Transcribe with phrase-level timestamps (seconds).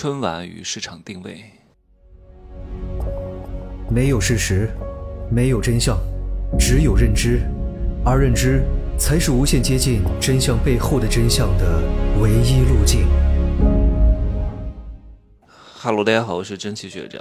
[0.00, 1.42] 春晚与市场定位。
[3.90, 4.70] 没有事实，
[5.28, 5.98] 没有真相，
[6.56, 7.40] 只有认知，
[8.04, 8.62] 而认知
[8.96, 11.82] 才是无限接近真相背后的真相的
[12.22, 13.08] 唯一路径。
[15.50, 17.20] 哈喽，大家好，我是真奇学长。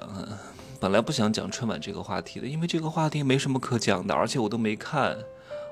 [0.80, 5.18] 本来不想讲春晚这个话题的，因为这个话题没什么可讲的，而且我都没看。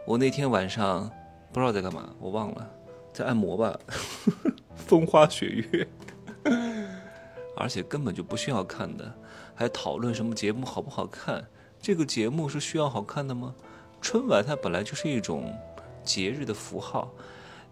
[0.08, 1.08] 我那天晚上
[1.54, 2.68] 不知道在干嘛，我忘了，
[3.14, 3.80] 在按摩吧，
[4.74, 5.88] 风花雪月，
[7.56, 9.14] 而且根本就不需要看的。
[9.54, 11.48] 还讨论什么节目好不好看？
[11.82, 13.54] 这个节目是需要好看的吗？
[14.02, 15.54] 春晚它本来就是一种
[16.04, 17.12] 节日的符号，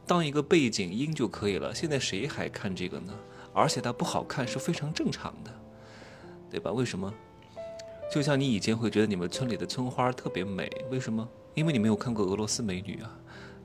[0.07, 1.73] 当一个背景音就可以了。
[1.75, 3.13] 现在谁还看这个呢？
[3.53, 5.51] 而且它不好看是非常正常的，
[6.49, 6.71] 对吧？
[6.71, 7.13] 为什么？
[8.11, 11.27] 就像你以前会觉得你们村里的村花特别美，为什么？
[11.53, 13.15] 因为你没有看过俄罗斯美女啊。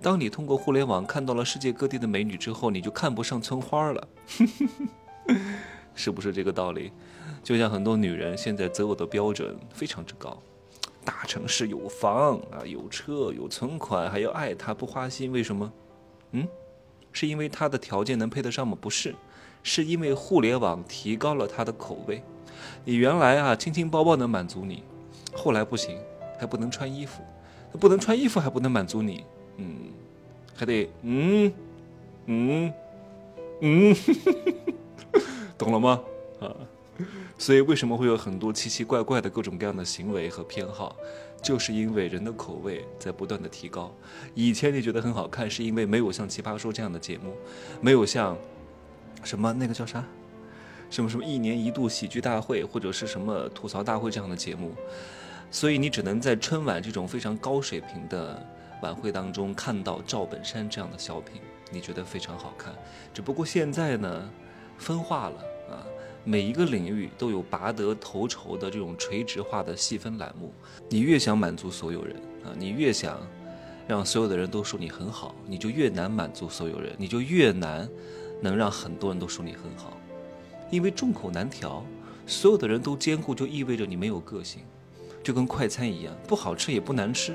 [0.00, 4.08] 当你通过互联网看到了世界各地的美女之后，你就看不上村花了，
[5.98, 6.92] 是不是这个道理？
[7.42, 10.40] 就像很多女人现在择偶的标准非常之高，
[11.04, 15.72] 大城市有房啊，有车，有存款，还要爱他不花心，为什么？
[16.32, 16.46] 嗯，
[17.10, 18.78] 是因为他的条件能配得上吗？
[18.80, 19.14] 不是，
[19.64, 22.22] 是因为互联网提高了他的口味。
[22.84, 24.84] 你原来啊，亲亲抱抱能满足你，
[25.34, 25.98] 后来不行，
[26.38, 27.22] 还不能穿衣服，
[27.80, 29.24] 不能穿衣服还不能满足你，
[29.56, 29.74] 嗯，
[30.54, 31.52] 还得嗯
[32.26, 32.72] 嗯
[33.60, 33.96] 嗯，
[35.58, 36.00] 懂了吗？
[36.40, 36.54] 啊。
[37.36, 40.96] 所以，为什么会有很多奇奇怪怪的各种各样的行为和偏好？
[41.40, 43.94] 就是因为人的口味在不断的提高。
[44.34, 47.36] 以前你觉得很好看，是因为没有像《奇葩说》这样的节目，
[47.80, 48.36] 没有像
[49.22, 50.04] 什么那个叫啥，
[50.90, 54.72] 什么什么一年一度喜剧大会，或者是什么吐槽大会这样的节目，
[55.48, 58.44] 所以你只能在春晚这种非常高水平的
[58.82, 62.74] 晚会当中看到赵本山这样的小品，你觉得非常好看。
[63.14, 64.28] 只不过现在呢，
[64.78, 65.36] 分化了
[65.70, 65.84] 啊。
[66.24, 70.52] 每一个领域都有拔得头筹的这种垂直化的细分栏目，
[70.88, 73.18] 你越想满足所有人啊，你越想
[73.86, 77.88] 让所有的人都说你很好，你就越难满足所有人，你就越难
[78.42, 79.96] 能让很多人都说你很好，
[80.70, 81.82] 因为众口难调，
[82.26, 84.60] 所有的人都兼顾就意味着你没有个性，
[85.22, 87.34] 就跟快餐一样，不好吃也不难吃，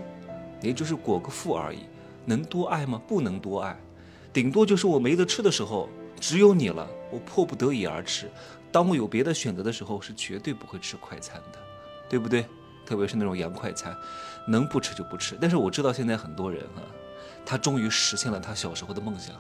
[0.62, 1.80] 也就是裹个腹而已，
[2.26, 3.02] 能多爱吗？
[3.08, 3.76] 不能多爱，
[4.32, 5.90] 顶多就是我没得吃的时候，
[6.24, 8.32] 只有你了，我迫不得已而吃。
[8.72, 11.60] 当我有别的选择的时候，是绝对不会吃快餐的，
[12.08, 12.46] 对不对？
[12.86, 13.94] 特别是那种洋快餐，
[14.48, 15.38] 能不吃就不吃。
[15.42, 16.80] 但是我知道现在很多人啊，
[17.46, 19.36] 他终于实现了他小时候的梦想。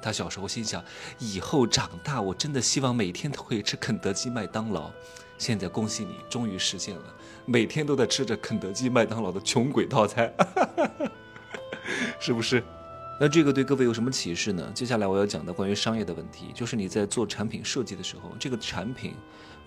[0.00, 0.84] 他小时候心想，
[1.18, 4.88] 以后长大，我真的希望每天都可以吃肯德基、麦当劳。
[5.36, 7.02] 现在恭喜你，终于实现了，
[7.44, 10.32] 每天都在吃着肯德基、麦当劳的穷鬼套餐，
[12.20, 12.62] 是不是？
[13.22, 14.72] 那这个对各位有什么启示呢？
[14.74, 19.12] 接下来我要讲的关于商业的问题，就是你在做产品设计的时候，这个产品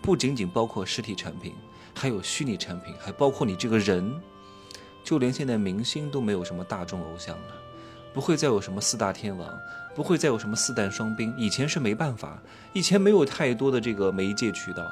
[0.01, 1.53] 不仅仅包括实体产品，
[1.93, 4.11] 还有虚拟产品，还包括你这个人。
[5.03, 7.53] 就连现在明星都没有什么大众偶像了，
[8.11, 9.47] 不会再有什么四大天王，
[9.93, 11.31] 不会再有什么四代双兵。
[11.37, 12.41] 以前是没办法，
[12.73, 14.83] 以前没有太多的这个媒介渠道，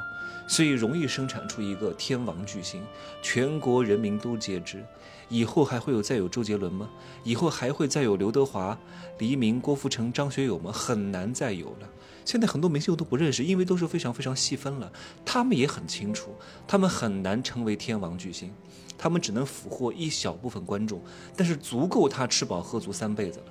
[0.47, 2.83] 所以容易生产出一个天王巨星，
[3.21, 4.83] 全国人民都皆知。
[5.29, 6.89] 以后还会有再有周杰伦吗？
[7.23, 8.77] 以后还会再有刘德华、
[9.17, 10.71] 黎明、郭富城、张学友吗？
[10.73, 11.89] 很难再有了。
[12.25, 14.91] 现在很多明星我都不认识，因为都是非常非常细分了。
[15.25, 16.35] 他们也很清楚，
[16.67, 18.53] 他们很难成为天王巨星，
[18.97, 21.01] 他们只能俘获一小部分观众，
[21.35, 23.45] 但是足够他吃饱喝足三辈子了，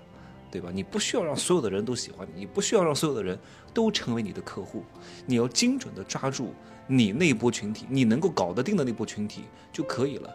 [0.50, 0.70] 对吧？
[0.72, 3.38] 你不需要让所有的人都喜欢你，你不需要让所有的人
[3.72, 4.84] 都成为你的客户，
[5.26, 6.52] 你要精准的抓住
[6.86, 10.34] 你那一波群体，你能够搞得定的那波群体就可以了。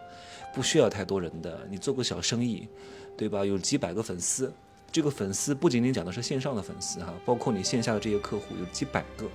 [0.53, 2.67] 不需要太多人的，你做个小生意，
[3.17, 3.43] 对吧？
[3.43, 4.53] 有几百个粉丝，
[4.89, 9.25] 这个粉丝不仅仅讲的是线上的粉丝哈，包括你线下的这些客户有几百个，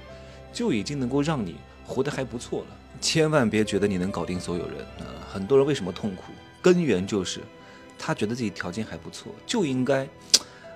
[0.50, 2.76] 就已经能够让你活得还不错了。
[3.02, 5.28] 千万别觉得你能搞定所有人啊！
[5.30, 6.32] 很多人为什么痛苦？
[6.62, 7.40] 根源就是
[7.98, 10.08] 他觉得自己条件还不错，就应该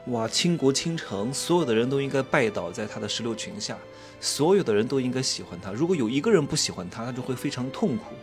[0.09, 3.79] 哇倾国倾城，所有的人都应该拜倒在他的石榴裙下，
[4.21, 5.73] 所有的人都应该喜欢他。
[5.73, 8.15] 如果有一个人不喜欢他，他就会非常痛苦。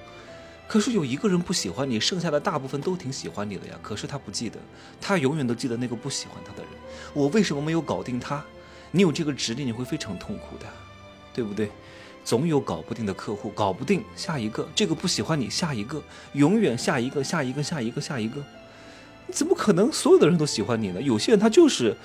[0.68, 3.78] 可是有一个人不喜欢你，剩下的大部分都挺喜欢你的呀。
[3.82, 4.60] 可是他不记得，
[5.02, 6.72] 他永远都记得那个不喜欢他的人。
[7.14, 8.46] 我为什么没有搞定他？
[8.92, 10.68] 你有这个执念，你会非常痛苦的，
[11.34, 11.72] 对不对？
[12.24, 16.02] 总有搞不定的客户，搞不定下一个，这个不喜欢你，下一个，
[16.34, 18.40] 永远下一个，下一个，下一个，下一个。
[19.32, 21.02] 怎么可能所有的人都喜欢你呢？
[21.02, 21.96] 有些人他就是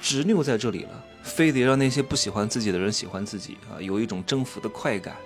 [0.00, 5.16] 执拗在这里了，非得让那些不喜欢自己的人喜欢自己啊，有一种征服的快感。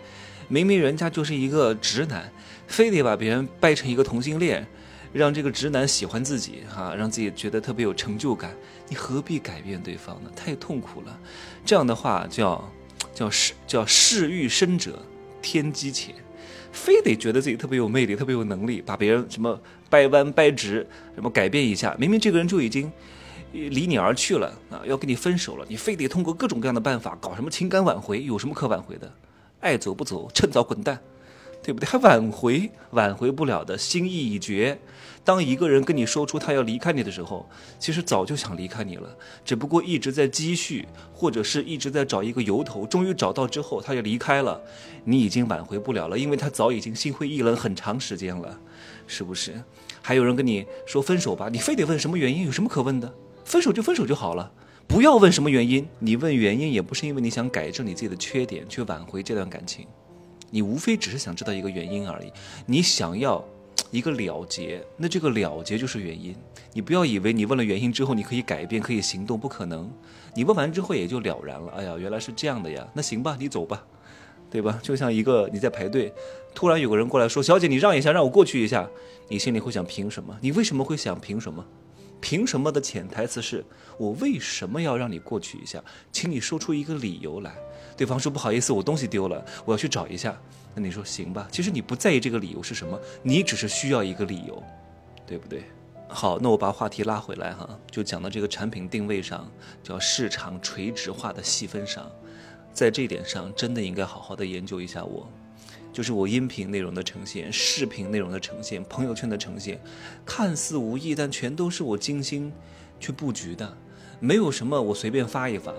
[0.48, 2.30] 明明人家就是一个直男，
[2.68, 4.64] 非得把别人掰成一个同性恋，
[5.12, 8.54] 让这个直男喜欢自己，哈，让自己觉得特别有成就感。
[8.88, 10.30] 你何必改变对方呢？
[10.36, 11.18] 太痛苦了。
[11.64, 12.72] 这样的话叫
[13.12, 15.04] 叫是叫事欲深者
[15.42, 16.14] 天机浅，
[16.72, 19.58] 非得觉得自己特别有魅力、特别有能力，把别人什么
[19.88, 22.90] 掰弯掰直，什么改变一下，明明这个人就已经
[23.52, 29.12] 离你而去了啊，要跟你分手了，你非得通过各种各样的办法搞什么情感挽回，有什么可挽回的？
[29.60, 31.00] 爱走不走，趁早滚蛋。
[31.66, 31.86] 对不对？
[31.88, 34.78] 还挽回挽回不了的，心意已决。
[35.24, 37.44] 当一个人跟你说出他要离开你的时候，
[37.80, 42.86] 其实早就想离开你了，只不过一直在积蓄，或者是一直在找一个由头。
[42.86, 44.62] 终于找到之后，他就离开了，
[45.02, 48.60] 你已经挽回不了了，因为他早已经心灰意冷很长时间了，
[49.08, 49.60] 是不是？
[50.00, 52.46] 还有人跟你说分手吧，你非得问什么原因？
[52.46, 53.12] 有什么可问的？
[53.44, 54.52] 分手就分手就好了，
[54.86, 55.84] 不要问什么原因。
[55.98, 59.88] 你问原因也不是因为你想改正你自己的缺点，去挽回这段感情。
[60.56, 62.32] 你无非只是想知道一个原因而已，
[62.64, 63.44] 你想要
[63.90, 66.34] 一个了结，那这个了结就是原因。
[66.72, 69.92] 你不要以为你问了原因之后你可以改变、可以行动，不可能。
[70.34, 71.70] 你问完之后也就了然了。
[71.76, 73.84] 哎呀，原来是这样的呀，那行吧，你走吧，
[74.50, 74.80] 对吧？
[74.82, 76.10] 就像一个你在排队，
[76.54, 78.88] 突然有个人过来说：“小姐，你让一下，让我过去一下。”
[79.28, 80.34] 你心里会想：凭什么？
[80.40, 81.62] 你为什么会想凭什么？
[82.20, 83.64] 凭什么的潜台词是
[83.98, 85.82] 我为什么要让你过去一下？
[86.10, 87.54] 请你说出一个理由来。
[87.96, 90.38] 对方说不好意思，我东西丢了，我要去找一下。
[90.74, 91.48] 那你说行吧？
[91.50, 94.62] 其实你不在意这个理由是什么，你只是需要一个理由，
[95.26, 95.64] 对不对？
[96.08, 99.50] 好，那我把话题拉回来哈，就讲到这个产品定位上，
[99.82, 102.10] 叫市场垂直化的细分上，
[102.72, 105.26] 在这点上真的应该好好的研究一下我，
[105.96, 109.80] 就是我音频内容的呈现、视频内容的呈现、朋友圈的呈现，
[110.26, 112.52] 看似无意，但全都是我精心
[113.00, 113.74] 去布局的，
[114.20, 115.72] 没有什么我随便发一发。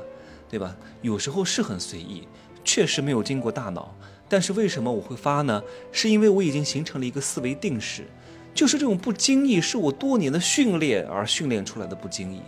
[0.49, 0.75] 对吧？
[1.03, 2.27] 有时候是很随意，
[2.63, 3.95] 确实没有经过大脑。
[4.27, 5.61] 但是为什么我会发呢？
[5.91, 8.07] 是因为我已经形成了一个思维定式，
[8.55, 12.41] 就是这种不经意是我多年的训练而训练出来的不经意。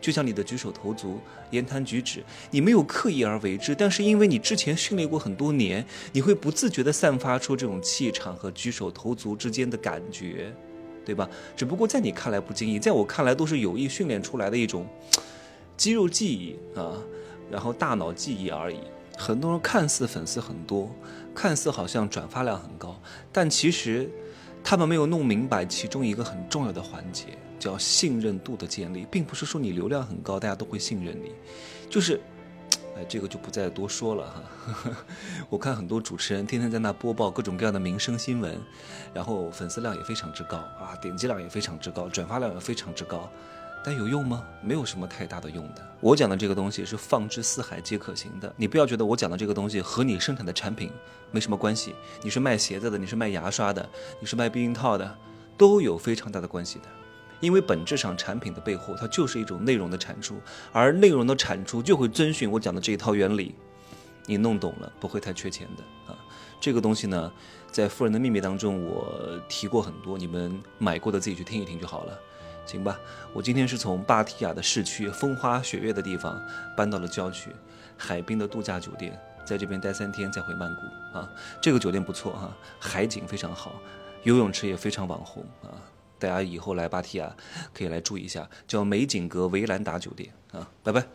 [0.00, 1.18] 就像你的举手投足、
[1.50, 10.54] 言谈举止，你没有刻意而为之，但是因为你之前训练过很多年，你会不自觉地散发出这种气场和举手投足之间的感觉，
[11.04, 11.28] 对吧？
[11.56, 14.86] 只不过在你看来不经意，在我看来都是有意训练出来的一种
[15.76, 16.98] 肌肉记忆啊。
[17.48, 18.78] 然后大脑记忆而已。
[19.16, 20.90] 很多人看似粉丝很多，
[21.32, 23.00] 看似好像转发量很高，
[23.30, 24.10] 但其实
[24.68, 31.30] 他们没有弄明白其中一个很重要的环节，叫信任度的建立，并不是说你流量很高，大家都会信任你。
[31.88, 32.20] 就是，
[32.96, 34.96] 哎，这个就不再多说了哈。
[35.48, 38.58] 我看很多主持人天天在那播报各种各样的民生新闻，
[39.14, 43.30] 然后粉丝量也非常之高啊，点击量也非常之高，转发量也非常之高。
[43.86, 44.44] 但有用吗？
[44.60, 45.96] 没有什么太大的用的。
[46.00, 48.52] 我讲的这个东西是放之四海皆可行的。
[48.56, 50.90] 你不要觉得我讲的这个东西和你生产的产品
[51.30, 51.94] 没什么关系。
[52.20, 53.88] 你是卖鞋子的，你是卖牙刷的，
[54.18, 55.16] 你是卖避孕套的，
[55.56, 56.86] 都有非常大的关系的。
[57.38, 60.34] 因为本质上产品的背后，它就是一种内容的产出，
[60.72, 63.54] 而内容的产出就会遵循我讲的这一套原理。
[64.26, 66.18] 你弄懂了，不会太缺钱的啊。
[66.58, 67.32] 这个东西呢，
[67.70, 72.18] 在《富人的秘密》当中我提过很多，你们买过的自己去听一听就好了。
[72.66, 72.98] 行吧，
[73.32, 76.44] 我今天是从芭提雅的市区风花雪月的地方
[76.76, 77.50] 搬到了郊区，
[77.96, 81.30] 海滨的度假酒店，在这边待三天再回曼谷啊。
[81.62, 83.76] 这个酒店不错哈，海景非常好，
[84.24, 85.70] 游泳池也非常网红啊。
[86.18, 87.34] 大家以后来芭提雅
[87.72, 90.68] 可以来住一下，叫美景阁维兰达酒店啊。
[90.82, 91.06] 拜拜。